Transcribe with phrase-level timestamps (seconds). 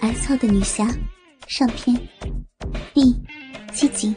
[0.00, 0.86] 挨操的女侠
[1.48, 1.96] 上篇
[2.94, 3.12] 第
[3.74, 4.14] 七集。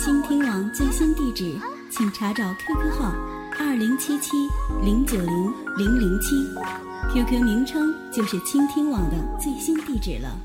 [0.00, 1.56] 倾听网最新地址，
[1.90, 3.12] 请查找 QQ 号
[3.58, 4.30] 二零七七
[4.82, 6.34] 零九零零零七
[7.12, 10.36] ，QQ 名称就是倾听网的最新地址了。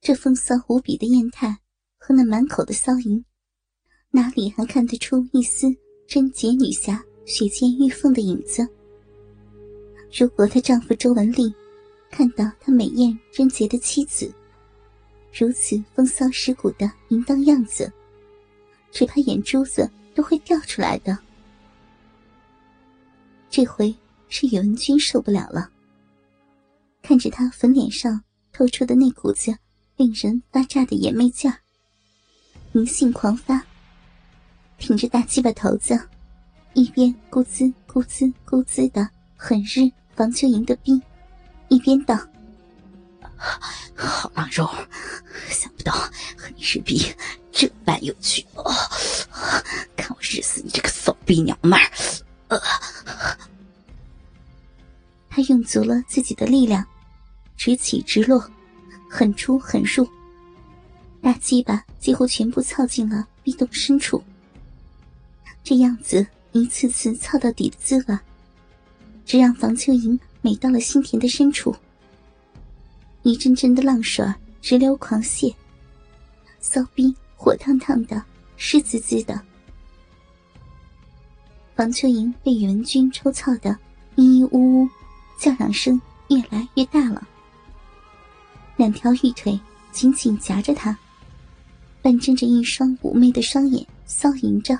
[0.00, 1.58] 这风骚无比的艳态
[1.98, 3.22] 和那满口的骚淫，
[4.10, 5.66] 哪里还看得出一丝
[6.08, 8.66] 贞洁女侠雪见玉凤的影子？
[10.16, 11.52] 如果她丈夫周文丽
[12.08, 14.32] 看到她美艳贞洁的妻子
[15.32, 17.92] 如此风骚蚀骨的淫荡样子，
[18.92, 21.18] 只怕眼珠子都会掉出来的。
[23.50, 23.92] 这回
[24.28, 25.68] 是宇文君受不了了，
[27.02, 28.22] 看着他粉脸上
[28.52, 29.52] 透出的那股子
[29.96, 31.58] 令人发炸的眼媚劲儿，
[32.74, 33.60] 淫性狂发，
[34.78, 35.98] 挺着大鸡巴头子，
[36.74, 39.90] 一边咕滋咕滋咕滋的狠日。
[40.16, 41.00] 房秋莹的逼，
[41.68, 42.16] 一边道
[43.96, 44.68] ：“好浪肉，
[45.48, 47.12] 想不到和你日逼
[47.50, 48.72] 这般有趣哦！
[49.96, 51.90] 看我日死你这个骚逼娘们儿！”
[52.48, 52.60] 呃，
[55.28, 56.86] 他用足了自己的力量，
[57.56, 58.48] 直起直落，
[59.10, 60.08] 狠出狠入，
[61.20, 64.22] 大鸡巴几乎全部操进了壁洞深处。
[65.64, 68.16] 这样子一次次操到底的滋味。
[69.24, 71.74] 只让房秋莹美到了心田的深处，
[73.22, 74.24] 一阵阵的浪水
[74.60, 75.54] 直流狂泻，
[76.60, 78.22] 骚逼火烫烫的，
[78.56, 79.40] 湿滋滋的。
[81.74, 83.76] 房秋莹被宇文君抽操的
[84.16, 84.88] 咿咿呜呜，
[85.38, 87.26] 叫嚷声越来越大了。
[88.76, 89.58] 两条玉腿
[89.90, 90.96] 紧紧夹着她，
[92.02, 94.78] 半睁着一双妩媚的双眼，骚淫着。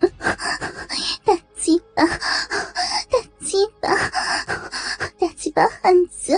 [0.00, 2.04] 大鸡巴，
[5.82, 6.34] 汉子，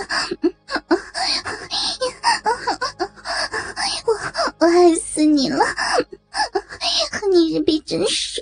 [4.05, 4.13] 我
[4.59, 5.65] 我爱死你了，
[7.11, 8.41] 和你日比真爽，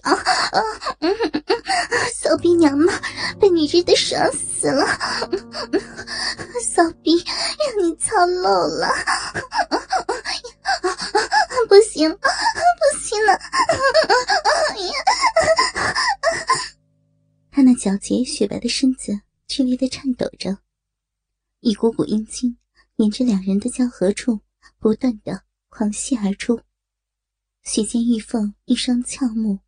[2.13, 2.93] 骚逼娘们
[3.39, 4.85] 被你日的爽死了，
[6.63, 8.87] 骚逼让你操漏了，
[11.67, 13.39] 不行了，不行了！
[17.51, 17.71] 他那。
[17.81, 20.30] 皎洁雪白的身子剧烈的颤抖，
[21.81, 22.55] 股股阴茎
[22.97, 24.39] 沿着两人的交合处
[24.77, 26.61] 不断的狂泻而出。
[27.63, 29.61] 雪见玉凤一双俏目，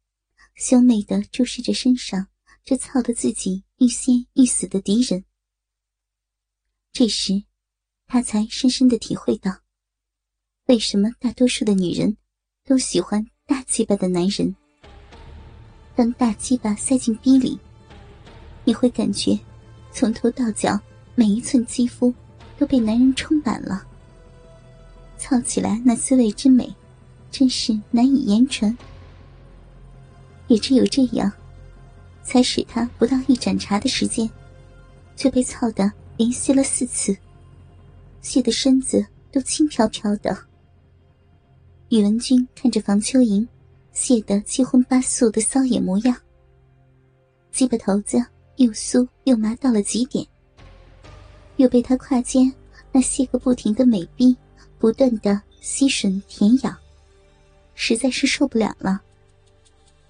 [0.54, 2.28] 羞媚的注视着身上
[2.64, 5.26] 这操得自己欲仙欲死的敌人。
[6.92, 7.46] 这时，
[8.06, 9.52] 他才深深的体会到，
[10.68, 12.16] 为什么大多数的女人
[12.64, 14.56] 都喜欢大鸡巴的男人。
[15.96, 17.60] 当大鸡巴塞进逼里。
[18.66, 19.38] 你会感觉，
[19.92, 20.80] 从头到脚
[21.16, 22.14] 每一寸肌肤
[22.58, 23.86] 都被男人充满了。
[25.18, 26.74] 操起来那滋味之美，
[27.32, 28.76] 真是难以言传。
[30.48, 31.32] 也只有这样，
[32.24, 34.30] 才使他不到一盏茶的时间，
[35.16, 37.16] 就被操得连续了四次，
[38.22, 40.38] 泄的身子都轻飘飘的。
[41.90, 43.48] 宇文君看着房秋莹
[43.92, 46.16] 泄得七荤八素的骚眼模样，
[47.52, 48.24] 鸡巴头子。
[48.58, 50.24] 又酥又麻到了极点，
[51.58, 52.52] 又被他胯间
[52.92, 54.36] 那细个不停的美逼
[54.78, 56.76] 不断的吸吮舔咬，
[57.76, 59.02] 实在是受不了了。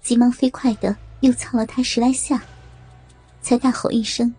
[0.02, 2.42] 急忙飞快的又操了他十来下，
[3.40, 4.34] 才大吼一声，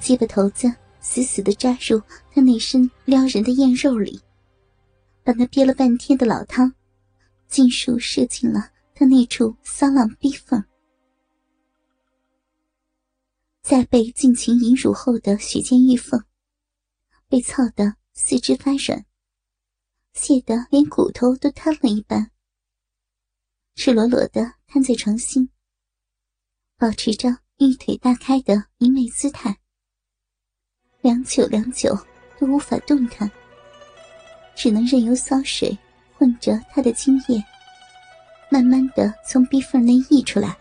[0.00, 2.00] 鸡巴头子死死的扎入
[2.32, 4.20] 他那身撩人的艳肉里，
[5.22, 6.72] 把那憋了半天的老汤
[7.48, 10.62] 尽数射进了他那处骚浪逼缝。
[13.68, 16.22] 在被尽情淫辱后的雪见玉凤，
[17.28, 19.04] 被操得四肢发软，
[20.12, 22.30] 泄得连骨头都瘫了一般，
[23.74, 25.50] 赤裸裸的瘫在床心，
[26.78, 29.58] 保持着玉腿大开的淫媚姿态，
[31.00, 31.92] 良久良久
[32.38, 33.28] 都无法动弹，
[34.54, 35.76] 只能任由骚水
[36.14, 37.42] 混着他的精液，
[38.48, 40.56] 慢慢的从逼缝内溢出来。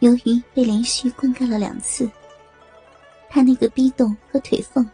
[0.00, 2.10] 由于被连续灌溉了两次，
[3.28, 4.88] 他那个逼洞和腿缝，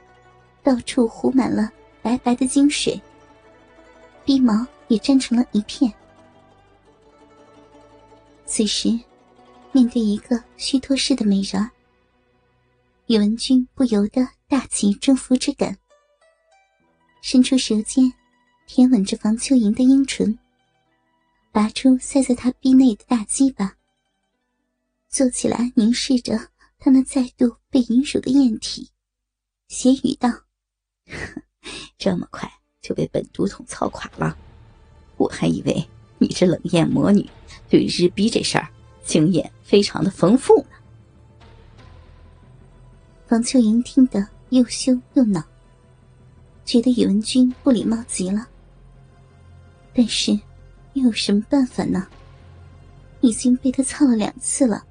[0.63, 1.71] 到处糊满了
[2.03, 3.01] 白白的精水，
[4.25, 5.93] 逼毛也粘成了一片。
[8.45, 8.99] 此时，
[9.71, 11.71] 面对一个虚脱式的美人，
[13.07, 15.77] 宇文君不由得大起征服之感，
[17.23, 18.13] 伸出舌尖，
[18.67, 20.37] 舔吻着房秋莹的阴唇，
[21.53, 23.73] 拔出塞在她逼内的大鸡巴。
[25.17, 26.39] 坐起来，凝视着
[26.79, 28.91] 他那再度被淫辱的艳体，
[29.67, 30.29] 邪语道
[31.97, 32.47] ：“这么快
[32.83, 34.37] 就被本都统操垮了？
[35.17, 37.27] 我还以为你这冷艳魔女
[37.71, 38.69] 对日逼这事儿
[39.07, 40.77] 经验非常的丰富呢。”
[43.27, 45.43] 房秋莹听得又羞又恼，
[46.67, 48.47] 觉得宇文君不礼貌极了。
[49.95, 50.39] 但是
[50.93, 52.07] 又有什么办法呢？
[53.23, 54.85] 已经被他操了两次了，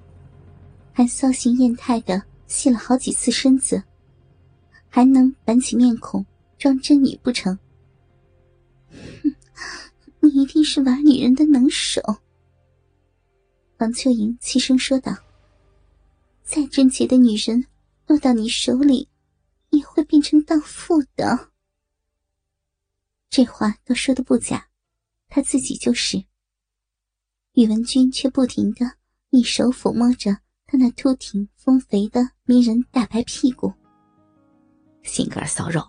[0.98, 3.84] 还骚形艳态的戏了好几次身子，
[4.88, 6.26] 还能板起面孔
[6.58, 7.60] 装真女不成？
[9.22, 9.36] 哼，
[10.22, 12.02] 你一定是玩女人的能手。
[13.80, 15.14] 王秋莹轻声说道
[16.46, 17.66] ：“再贞洁的女人。”
[18.08, 19.10] 落到你手里，
[19.72, 21.50] 也会变成荡妇的。
[23.32, 24.70] 这话都说的不假，
[25.28, 26.24] 他自己就是。
[27.54, 28.98] 宇文君却不停的
[29.32, 30.38] 一手抚摸着
[30.76, 33.72] 他那凸挺丰肥的迷人大白屁股。
[35.04, 35.82] 心肝骚肉，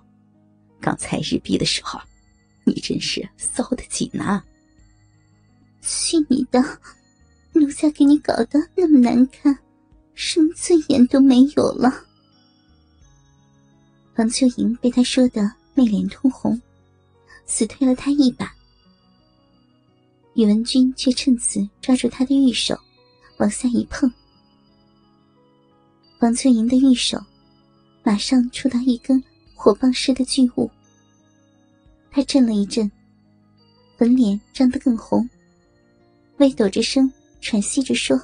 [0.81, 1.99] 刚才日逼的时候，
[2.63, 4.41] 你真是骚的紧呐！
[5.83, 6.63] 去你的！
[7.53, 9.59] 奴家给你搞得那么难看，
[10.15, 11.93] 什么尊严都没有了。
[14.15, 16.63] 王秋莹被他说的媚脸通红，
[17.45, 18.55] 死推了他一把。
[20.35, 22.79] 宇文君却趁此抓住他的玉手，
[23.39, 24.09] 往下一碰。
[26.21, 27.23] 王翠莹的玉手
[28.03, 29.23] 马上触到一根
[29.55, 30.71] 火棒似的巨物，
[32.11, 32.91] 他震了一震，
[33.99, 35.29] 粉脸涨得更红，
[36.39, 38.21] 微抖着声喘息着说：“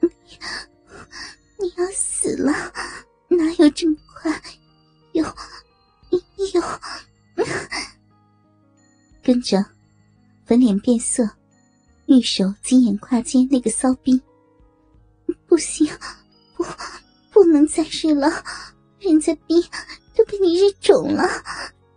[0.00, 0.08] 你
[1.58, 2.52] 你要死了，
[3.28, 4.42] 哪有这么快？”
[5.12, 5.24] 有，
[6.54, 6.62] 有，
[9.22, 9.64] 跟着，
[10.44, 11.28] 粉脸变色，
[12.06, 14.20] 玉手紧眼跨肩那个骚逼，
[15.46, 15.86] 不行，
[16.56, 16.64] 不，
[17.30, 18.42] 不能再日了，
[18.98, 19.62] 人家逼
[20.14, 21.28] 都被你日肿了，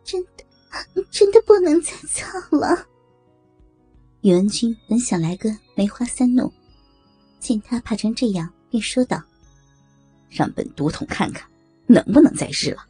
[0.03, 2.85] 真的，真的不能再操了。
[4.21, 6.51] 宇文君本想来个梅花三弄，
[7.39, 9.23] 见他怕成这样，便说道
[10.29, 11.49] ：“让本都统看看，
[11.87, 12.85] 能不能再日了。”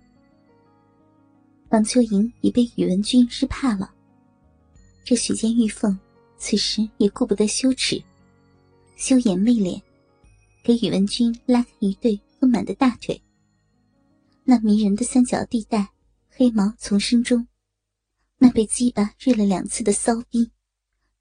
[1.69, 3.93] 王秋莹已被宇文君日怕了，
[5.05, 5.97] 这许见玉凤
[6.39, 8.03] 此时也顾不得羞耻，
[8.95, 9.79] 羞颜媚脸，
[10.63, 13.21] 给宇文君拉开一对丰满的大腿。
[14.43, 15.89] 那迷人的三角地带，
[16.29, 17.47] 黑毛丛生中，
[18.37, 20.49] 那被鸡巴日了两次的骚逼，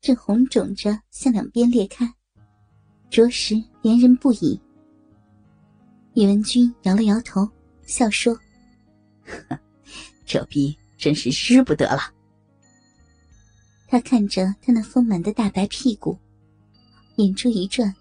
[0.01, 2.15] 正红肿着向两边裂开，
[3.11, 4.61] 着实怜人不已。
[6.15, 7.49] 宇文君摇了摇头，
[7.87, 8.39] 笑说：“。”
[10.27, 12.01] 这逼真是日不得了。
[13.87, 16.19] 他看着他那丰满的大白屁股，
[17.17, 17.95] 眼珠一转，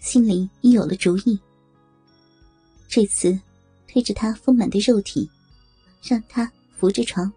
[0.00, 1.38] 心里已有了主意。
[2.88, 3.38] 这次
[3.86, 5.30] 推着他丰满的肉体，
[6.02, 7.32] 让他扶着床。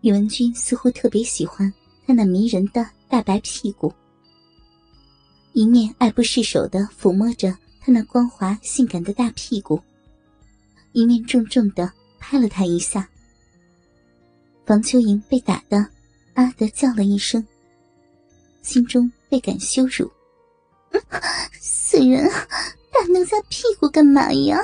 [0.00, 1.72] 宇文君似乎特别喜欢
[2.04, 3.92] 他那迷人的大白屁股，
[5.52, 9.80] 一面爱不释手的抚摸着他那光滑性感的大屁股，
[10.92, 11.92] 一面重重的。
[12.22, 13.08] 拍了他一下，
[14.66, 15.78] 房秋莹被打的
[16.34, 17.44] 啊的叫了一声，
[18.60, 20.08] 心中倍感羞辱。
[21.60, 22.28] 死人，
[22.92, 24.58] 打奴家屁股干嘛呀？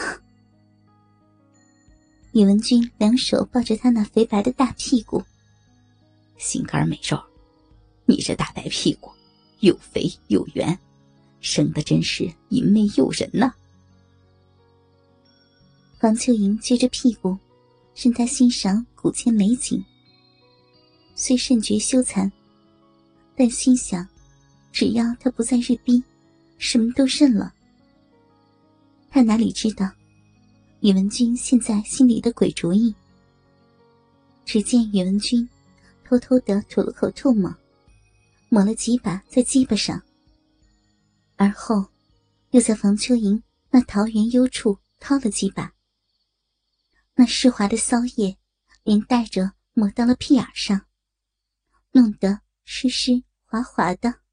[2.32, 5.22] 宇文君两手抱着他那肥白的大屁股，
[6.36, 7.18] 心肝美肉，
[8.04, 9.10] 你这大白屁股
[9.60, 10.78] 又肥又圆，
[11.40, 13.52] 生的真是淫媚诱人呐！
[15.98, 17.36] 房秋莹撅着屁股。
[17.98, 19.82] 任他欣赏古前美景，
[21.14, 22.30] 虽甚觉羞惭，
[23.34, 24.06] 但心想，
[24.70, 26.04] 只要他不再日逼，
[26.58, 27.52] 什么都认了。
[29.10, 29.90] 他哪里知道，
[30.80, 32.94] 宇文君现在心里的鬼主意。
[34.44, 35.48] 只见宇文君
[36.04, 37.52] 偷偷的吐了口唾沫，
[38.48, 40.00] 抹了几把在鸡巴上，
[41.36, 41.84] 而后
[42.50, 45.72] 又在房秋莹那桃源幽处掏了几把。
[47.14, 48.36] 那湿滑的骚液，
[48.84, 50.80] 连带着抹到了屁眼上，
[51.92, 54.25] 弄得湿湿滑滑的。